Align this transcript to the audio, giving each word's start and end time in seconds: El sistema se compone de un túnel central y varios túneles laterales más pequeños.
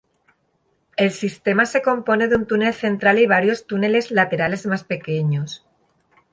El 0.97 1.11
sistema 1.11 1.67
se 1.67 1.83
compone 1.83 2.27
de 2.27 2.35
un 2.35 2.47
túnel 2.47 2.73
central 2.73 3.19
y 3.19 3.27
varios 3.27 3.67
túneles 3.67 4.09
laterales 4.09 4.65
más 4.65 4.83
pequeños. 4.83 5.63